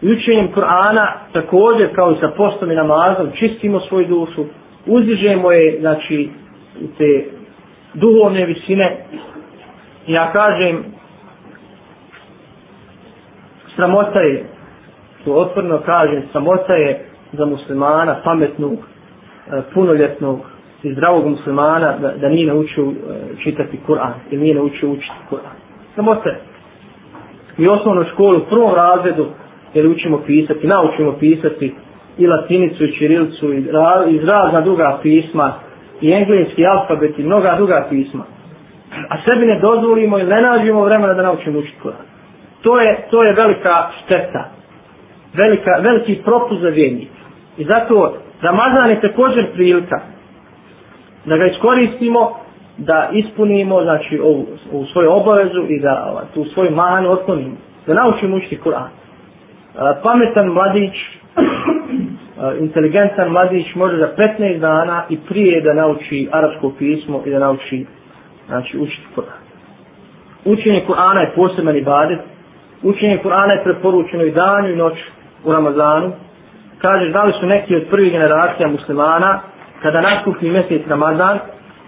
[0.01, 4.45] I učenjem Kur'ana također kao i sa postom i namazom čistimo svoju dušu,
[4.85, 6.29] uzdižemo je, znači,
[6.97, 7.25] te
[7.93, 8.97] duhovne visine.
[10.07, 10.83] Ja kažem,
[13.75, 14.45] sramota je,
[15.25, 20.39] to otvorno kažem, sramota je za muslimana pametnog, e, punoljetnog,
[20.83, 22.93] i zdravog muslimana da, da nije naučio e,
[23.43, 25.55] čitati Kur'an ili nije naučio učiti Kur'an.
[25.95, 26.35] Samo se.
[27.57, 29.27] Mi osnovnu školu u prvom razredu
[29.73, 31.75] jer učimo pisati, naučimo pisati
[32.17, 35.53] i latinicu i čirilicu i ra, iz razna druga pisma
[36.01, 38.23] i engleski alfabet i mnoga druga pisma.
[39.09, 42.05] A sebi ne dozvolimo i ne nađemo vremena da naučimo učiti Kur'an.
[42.63, 44.49] To je, to je velika šteta.
[45.33, 47.13] Velika, veliki propust za vjenjika.
[47.57, 50.01] I zato Ramazan je također prilika
[51.27, 52.35] da ga iskoristimo
[52.77, 57.55] da ispunimo znači ovu, ovu svoju obavezu i da ovaj, tu svoju manu otklonimo.
[57.87, 58.87] Da naučimo učiti Kur'an.
[58.87, 61.39] E, pametan mladić e,
[62.59, 64.09] inteligentan mladić može za
[64.39, 67.85] 15 dana i prije da nauči arapsko pismo i da nauči
[68.47, 69.41] znači učiti Kur'an.
[70.45, 72.19] Učenje Kur'ana je poseban ibadet.
[72.83, 74.93] Učenje Kur'ana je preporučeno i danju i noć
[75.43, 76.11] u Ramazanu.
[76.77, 79.39] Kažeš da li su neki od prvih generacija muslimana
[79.81, 81.39] kada nastupi mjesec Ramazan,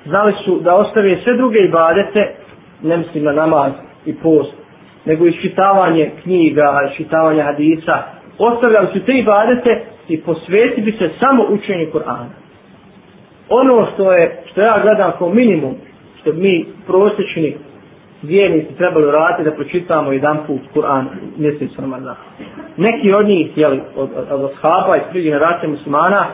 [0.06, 2.36] znali su da ostave sve druge ibadete,
[2.84, 3.72] ne mislim na namaz
[4.06, 4.54] i post,
[5.06, 8.04] nego iščitavanje knjiga, iščitavanje hadisa,
[8.38, 12.34] ostavljali su te ibadete i posveti bi se samo učenju Kur'ana.
[13.50, 15.76] Ono što je, što ja gledam kao minimum,
[16.22, 17.58] što mi prosječni
[18.22, 21.06] vjernici trebali raditi da pročitamo jedan put Kur'an
[21.38, 22.16] mjesec Ramazan.
[22.78, 24.52] Neki od njih, jeli, od, od, od, od
[24.98, 26.26] i prvi generacije muslimana,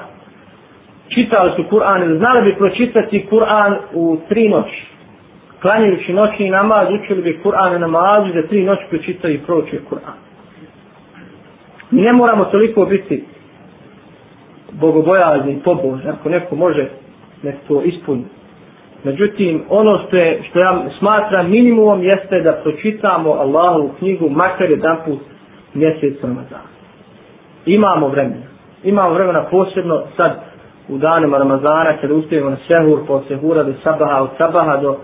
[1.10, 4.86] čitali su Kur'an ili znali bi pročitati Kur'an u tri noći.
[5.62, 10.18] klanjajući noćni namaz, učili bi Kur'an i namazu, da tri noći pročitaju i pročuje Kur'an.
[11.92, 13.24] Mi ne moramo toliko biti
[14.72, 16.90] bogobojazni i pobožni, ako neko može
[17.44, 18.30] nek to ispuniti.
[19.04, 24.98] Međutim, ono što, je, što ja smatram minimumom jeste da pročitamo Allahovu knjigu makar jedan
[25.06, 25.20] put
[25.74, 26.70] mjesec Ramazana.
[27.66, 28.46] Imamo vremena.
[28.84, 30.45] Imamo vremena posebno sad
[30.90, 34.98] u danima Ramazana kada uspijemo na sehur, po sehura do sabaha, od sabaha do,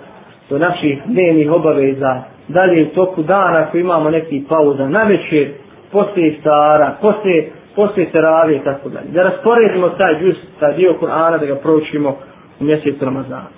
[0.50, 2.22] do naših dnevnih obaveza.
[2.48, 5.52] Dalje u toku dana ako imamo neki pauza na večer,
[5.92, 9.08] poslije stara, poslije, poslije teravije i tako dalje.
[9.12, 12.16] Da rasporedimo taj džus, taj dio Kur'ana da ga proučimo
[12.60, 13.50] u mjesecu Ramazana.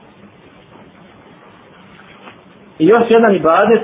[2.79, 3.81] I još jedan ibadet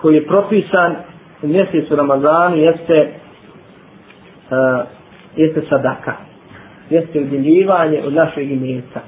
[0.00, 0.96] koji je propisan
[1.42, 3.08] u mjesecu Ramazanu jeste
[4.50, 4.86] uh,
[5.36, 6.31] jeste sadaka.
[6.92, 9.00] Jeste udjeljivanje od našeg imetka.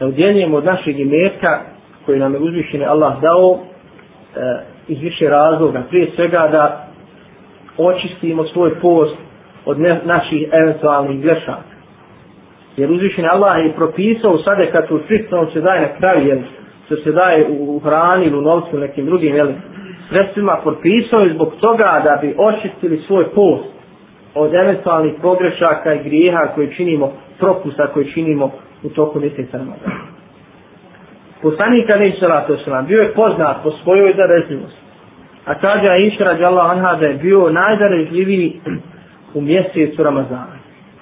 [0.00, 1.60] Da udjeljujemo od našeg imetka
[2.06, 4.40] koji nam je uzvišeni Allah dao e,
[4.88, 5.82] iz više razloga.
[5.88, 6.86] Prije svega da
[7.78, 9.16] očistimo svoj post
[9.64, 11.74] od ne, naših eventualnih grešaka.
[12.76, 15.00] Jer uzvišeni Allah je propisao u sadekatu
[15.52, 16.38] se daje na kraju, jer
[16.86, 19.48] što se daje u, u hrani ili u novcu nekim drugim jel,
[20.08, 23.73] sredstvima propisao je zbog toga da bi očistili svoj post
[24.34, 28.50] od eventualnih pogrešaka i grijeha koje činimo, propusta koje činimo
[28.82, 30.04] u toku mjeseca Ramadana.
[31.42, 34.84] Poslanik Ali Salatu Salam bio je poznat po svojoj darežljivosti.
[35.44, 38.60] A kaže Aisha radijallahu anha da je bio najdarežljiviji
[39.34, 40.56] u mjesecu Ramazana.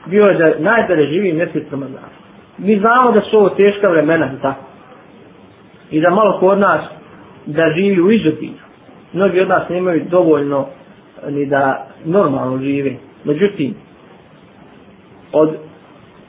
[0.07, 2.13] Bio je da najdarežljiviji mjesec Ramazana.
[2.59, 4.73] Mi znamo da su ovo teška vremena, tako
[5.93, 6.81] i da malo kod nas
[7.47, 8.63] da živi u izobilju.
[9.13, 10.67] Mnogi od nas nemaju dovoljno
[11.29, 12.91] ni da normalno žive.
[13.25, 13.75] Međutim,
[15.33, 15.57] od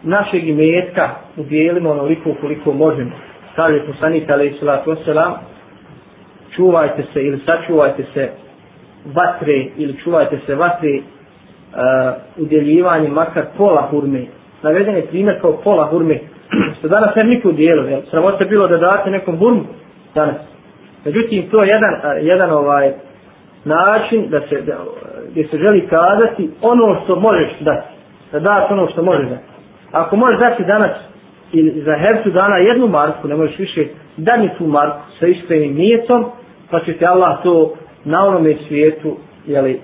[0.03, 3.11] našeg imetka udjelimo onoliko koliko možemo.
[3.55, 5.33] Kaže poslanik alaih salatu wasalam,
[6.55, 8.29] čuvajte se ili sačuvajte se
[9.05, 14.25] vatre ili čuvajte se vatre uh, udjeljivanje makar pola hurme.
[14.63, 16.19] Naveden je primjer kao pola hurme
[16.79, 18.01] što danas ne niko dijelu, jel?
[18.09, 19.63] Sramota bilo da date nekom hurmu
[20.15, 20.35] danas.
[21.05, 22.93] Međutim, to je jedan, uh, jedan ovaj
[23.65, 24.77] način da se, da,
[25.31, 27.87] gdje se želi kazati ono što možeš dati.
[28.31, 29.43] Da daš ono što možeš dati.
[29.91, 30.91] Ako možeš dati danas
[31.51, 33.85] ili za hercu dana jednu marku, ne možeš više
[34.17, 36.25] dati tu marku sa iskrenim nijetom,
[36.71, 37.73] pa će ti Allah to
[38.05, 39.81] na onome svijetu jeli,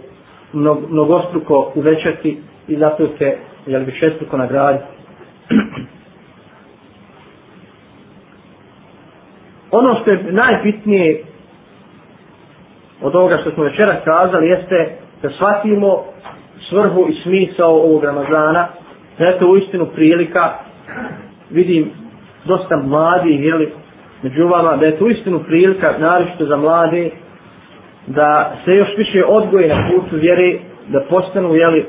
[0.54, 2.38] mnog, mnogostruko uvećati
[2.68, 4.86] i zato će jeli, višestruko nagraditi.
[9.72, 11.24] ono što je najbitnije
[13.02, 16.04] od ovoga što smo večera kazali jeste da shvatimo
[16.70, 18.68] svrhu i smisao ovog Ramazana.
[19.18, 20.54] Da je to u istinu prilika.
[21.50, 21.92] Vidim
[22.46, 23.72] dosta mladi jeli,
[24.24, 27.10] među vama da je to u istinu prilika naročito za mlade
[28.08, 31.86] da se još više odgoje na putu vjere da postanu jeli,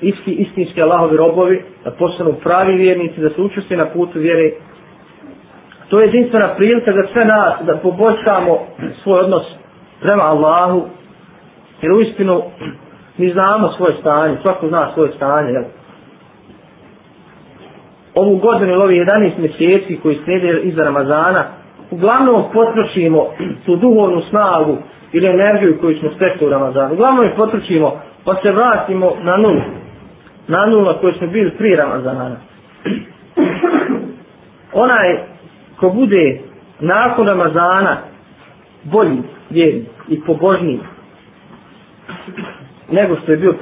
[0.00, 4.50] isti, istinski Allahovi robovi da postanu pravi vjernici da se učusti na putu vjere.
[5.88, 8.58] To je jedinstvena prilika za sve nas da poboljšamo
[9.02, 9.42] svoj odnos
[10.00, 10.86] prema Allahu.
[11.82, 12.42] Jer u istinu
[13.16, 15.52] mi znamo svoje stanje, svako zna svoje stanje.
[15.52, 15.64] Jel?
[18.14, 21.44] Ovu godinu ili ovih 11 mjeseci koji slijede iza Ramazana,
[21.90, 23.26] uglavnom potrošimo
[23.66, 24.76] tu duhovnu snagu
[25.12, 26.94] ili energiju koju smo stekli u Ramazanu.
[26.94, 29.60] Uglavnom je potrošimo pa se vratimo na nulu.
[30.48, 32.36] Na nulu na kojoj smo bili prije Ramazana.
[34.72, 35.18] Onaj
[35.80, 36.40] ko bude
[36.80, 37.96] nakon Ramazana
[38.84, 40.80] bolji vjernik i pobožniji
[42.90, 43.52] nego što je bio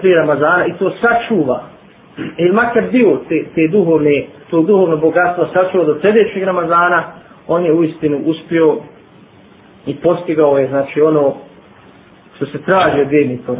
[0.00, 1.62] prije Ramazana i to sačuva.
[2.38, 7.04] Ili makar dio te, te duhovne to duhovno bogatstvo sačuva do sljedećeg Ramazana
[7.48, 8.76] on je uistinu uspio
[9.86, 11.34] i postigao je znači ono
[12.36, 13.52] što se traži od vjernika.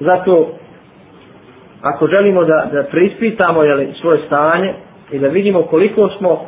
[0.00, 0.48] Zato
[1.82, 4.74] ako želimo da, da preispitamo jeli, svoje stanje
[5.12, 6.46] i da vidimo koliko smo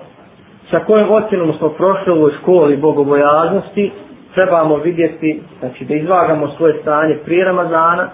[0.70, 3.92] sa kojom ocjenom smo prošli u ovoj školi bogobojaznosti,
[4.34, 8.08] trebamo vidjeti, znači da izvagamo svoje stanje prije Ramazana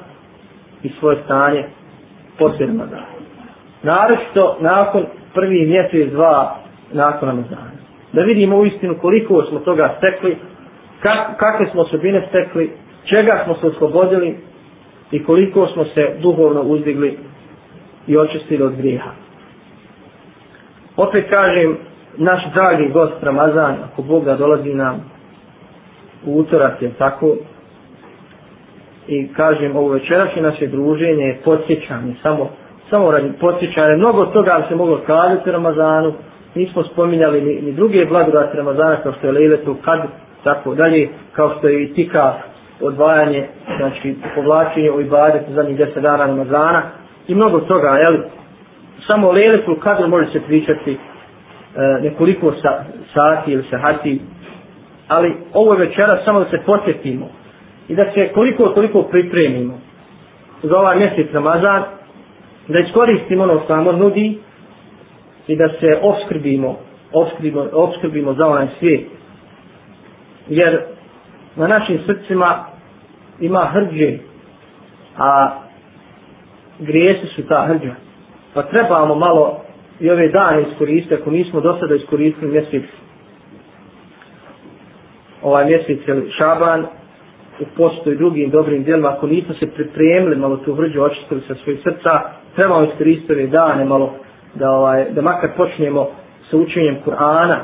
[0.82, 1.64] i svoje stanje
[2.38, 3.06] poslije Ramazana.
[3.82, 6.56] Naravno nakon prvi mjesec, dva
[6.92, 7.70] nakon Ramazana.
[8.12, 10.36] Da vidimo u istinu koliko smo toga stekli,
[11.00, 12.70] kak, kakve smo osobine stekli,
[13.04, 14.36] čega smo se oslobodili
[15.10, 17.18] i koliko smo se duhovno uzdigli
[18.06, 19.10] i očistili od grijeha.
[20.96, 21.76] Opet kažem,
[22.16, 25.10] naš dragi gost Ramazan, ako Bog da dolazi nam
[26.26, 27.36] u utorak je tako,
[29.08, 32.50] i kažem ovo večerašnje naše druženje je podsjećanje, samo,
[32.90, 36.12] samo radi podsjećanje, mnogo toga se moglo kazati u Ramazanu,
[36.54, 40.00] nismo spominjali ni, ni druge blagodati Ramazana kao što je Lejletu, Kad,
[40.44, 42.32] tako dalje, kao što je i tika
[42.80, 43.46] odvajanje,
[43.76, 45.02] znači povlačenje u
[45.48, 46.82] za zadnjih deset dana Ramazana
[47.28, 48.16] i mnogo toga, jel?
[49.06, 50.98] Samo Lejletu Kad može se pričati e,
[52.02, 54.20] nekoliko sa, sati ili sahati,
[55.11, 57.28] ali ovo je večera samo da se posjetimo
[57.88, 59.78] i da se koliko toliko pripremimo
[60.62, 61.82] za ovaj mjesec Ramazan,
[62.68, 64.38] da iskoristimo ono što nam nudi
[65.46, 66.76] i da se obskrbimo,
[67.12, 69.06] obskrbimo, obskrbimo za onaj svijet.
[70.48, 70.80] Jer
[71.56, 72.64] na našim srcima
[73.40, 74.18] ima hrđe,
[75.18, 75.50] a
[76.78, 77.94] grijesi su ta hrđa.
[78.54, 79.61] Pa trebamo malo
[80.00, 82.84] i ove dane iskoristiti, ako nismo do sada iskoristili mjesec,
[85.43, 85.99] ovaj mjesec
[86.38, 86.86] šaban,
[87.61, 91.55] u postu i drugim dobrim djelima, ako nismo se pripremili malo tu hrđu, očistili sa
[91.55, 92.20] svojih srca,
[92.55, 94.14] trebamo iskoristiti ove dane malo
[94.55, 96.09] da, ovaj, da makar počnemo
[96.51, 97.57] sa učenjem Kur'ana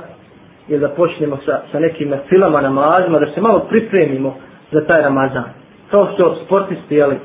[0.68, 4.36] ili da počnemo sa, sa nekim filama, namazima, da se malo pripremimo
[4.72, 5.44] za taj Ramazan.
[5.90, 7.16] Kao što sportisti, jeli,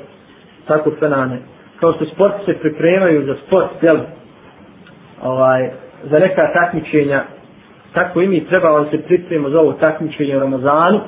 [0.67, 1.37] tako fenane,
[1.79, 4.01] kao što sportisti se pripremaju za sport, jeli,
[5.23, 5.69] ovaj,
[6.03, 7.23] za neka takmičenja,
[7.93, 10.99] tako i mi trebamo da se pripremimo za ovo takmičenje u Ramazanu,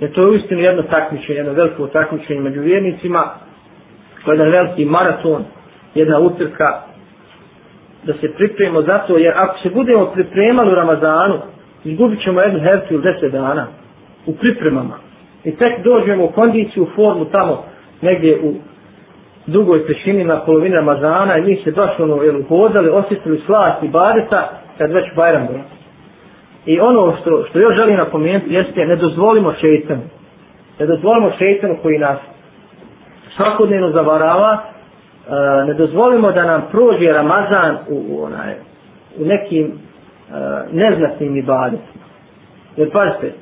[0.00, 3.24] jer to je uistinu jedno takmičenje, jedno veliko takmičenje među vjernicima,
[4.26, 5.44] jedan veliki maraton,
[5.94, 6.82] jedna utrka,
[8.04, 11.38] da se pripremimo za to, jer ako se budemo pripremali u Ramazanu,
[11.84, 13.66] izgubit ćemo jednu hercu ili deset dana
[14.26, 14.94] u pripremama.
[15.44, 17.64] I tek dođemo u kondiciju, u formu tamo,
[18.00, 18.54] negdje u
[19.46, 23.88] drugoj trećini na polovini Ramazana i mi se baš ono, jel, hodali, osjetili slast i
[23.88, 25.81] badeta, kad već Bajram dolazi.
[26.66, 30.02] I ono što, što još želim napomenuti jeste, ne dozvolimo šeitanu.
[30.78, 32.18] Ne dozvolimo šeitanu koji nas
[33.36, 34.72] svakodnevno zavarava,
[35.28, 38.54] E, ne dozvolimo da nam prođe Ramazan u, u, onaj,
[39.18, 39.72] u nekim e,
[40.72, 42.02] neznatnim ibadetima.
[42.76, 43.32] Jer pazite,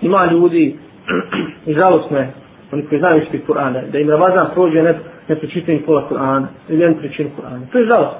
[0.00, 0.76] ima ljudi,
[1.66, 2.30] i žalostno je,
[2.72, 4.94] oni koji znaju ispit Kur'ana, da im Ramazan prođe ne,
[5.28, 7.72] ne pročitaju pola Kur'ana, ili jednu trećinu Kur'ana.
[7.72, 8.18] To je žalostno.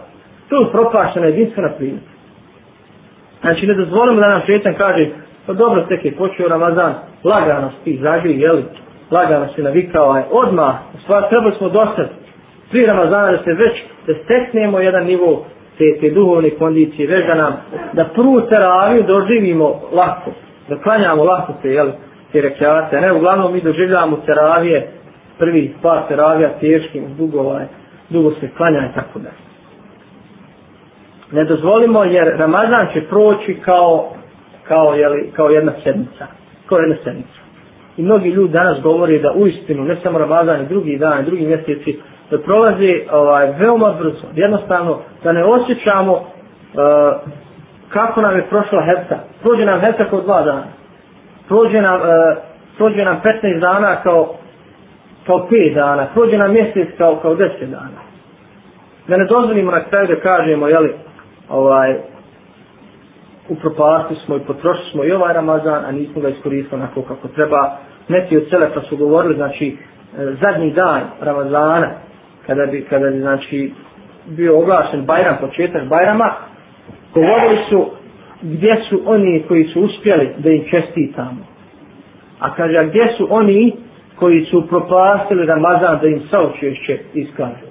[0.48, 2.11] To je propaštena jedinstvena prilika.
[3.42, 5.10] Znači ne dozvolimo da nam šetan kaže,
[5.46, 8.64] pa dobro tek je počeo Ramazan, lagano si zaživi, jeli,
[9.10, 10.74] lagano si navikao, aj, odmah,
[11.04, 12.08] stvar, trebali smo dosad,
[12.70, 15.44] tri Ramazana da se već, da steknemo jedan nivo
[15.78, 17.56] te, te duhovne kondicije, već da nam,
[17.92, 20.30] da prvu teraviju doživimo lako,
[20.68, 21.92] da klanjamo lako te, jeli,
[22.32, 24.90] te rekiate, ne, uglavnom mi doživljamo teravije,
[25.38, 27.64] prvi par teravija teškim, dugo, ovaj,
[28.10, 29.51] dugo se klanja i tako da.
[31.32, 34.08] Ne dozvolimo jer Ramazan će proći kao,
[34.68, 36.26] kao, jeli, kao jedna sedmica,
[36.66, 37.42] kao jedna sedmica.
[37.96, 41.24] I mnogi ljudi danas govori da u istinu, ne samo Ramazan, i drugi dan, i
[41.24, 41.98] drugi mjeseci,
[42.30, 46.22] da prolazi ovaj, veoma brzo, jednostavno da ne osjećamo uh,
[47.88, 49.18] kako nam je prošla hefta.
[49.42, 50.64] Prođe nam herca kao dva dana.
[51.48, 52.06] Prođe nam, uh,
[52.76, 54.34] prođe nam 15 dana kao,
[55.26, 56.06] kao 5 dana.
[56.14, 58.00] Prođe nam mjesec kao, kao 10 dana.
[59.08, 60.94] Da ne dozvolimo na kraju da kažemo, jeli,
[61.52, 61.96] ovaj,
[63.48, 67.76] upropasti smo i potrošili smo i ovaj Ramazan, a nismo ga iskoristili onako kako treba.
[68.08, 69.76] Neki od Selefa su govorili, znači,
[70.18, 71.90] e, zadnji dan Ramazana,
[72.46, 73.72] kada bi, kada bi znači
[74.26, 76.32] bio oglašen Bajram, početak Bajrama,
[77.14, 77.90] govorili su
[78.42, 81.46] gdje su oni koji su uspjeli da im čestitamo.
[82.40, 83.76] A kaže, a gdje su oni
[84.16, 87.66] koji su propastili Ramazan da im saučešće iskažu.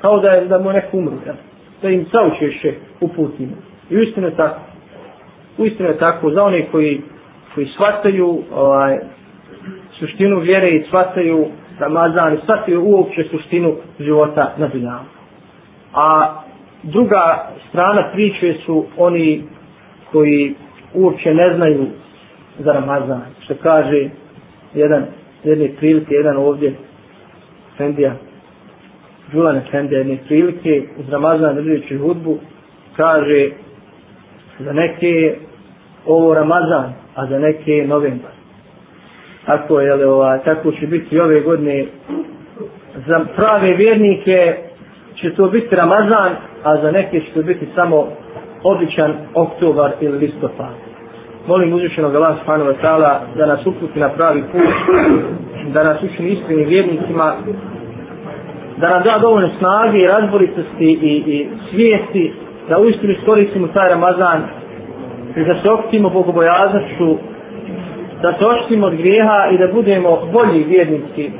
[0.00, 1.34] Kao da, je, da mu neko umru, ja
[1.82, 3.52] da im saučešće uputimo.
[3.90, 4.60] I uistinu je tako.
[5.58, 7.00] Uistinu je tako za one koji,
[7.54, 8.98] koji shvataju ovaj,
[9.98, 11.46] suštinu vjere i shvataju
[11.78, 15.04] Ramazan i shvataju uopće suštinu života na dunjavu.
[15.94, 16.34] A
[16.82, 19.44] druga strana priče su oni
[20.12, 20.54] koji
[20.94, 21.86] uopće ne znaju
[22.58, 23.20] za Ramazan.
[23.44, 24.08] Što kaže
[24.74, 25.04] jedan,
[25.44, 26.74] jedne prilike, jedan ovdje,
[27.76, 28.14] Fendija,
[29.32, 32.38] Đulane Efendija jedne prilike, uz Ramazan držeći hudbu,
[32.96, 33.50] kaže
[34.58, 35.34] za neke
[36.06, 38.30] ovo Ramazan, a za neke novembar.
[39.46, 41.86] Tako je li ova, tako će biti ove godine.
[43.06, 44.56] Za prave vjernike
[45.20, 48.08] će to biti Ramazan a za neke će to biti samo
[48.62, 50.74] običan oktobar ili listopad.
[51.46, 54.62] Molim uzvišenog Allah subhanahu wa ta'ala da nas uputi na pravi put
[55.74, 57.34] da nas učini iskreni vjernicima
[58.80, 62.32] da nam da dovoljno snage i razboritosti i, i svijesti
[62.68, 64.42] da uistinu iskoristimo taj Ramazan
[65.36, 67.16] i da se okutimo bogobojaznošću
[68.22, 71.30] da se oštimo od grijeha i da budemo bolji vjernici,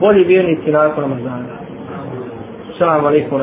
[0.00, 1.44] bolji vjernici nakon Ramazana.
[2.78, 3.40] Salam alaikum.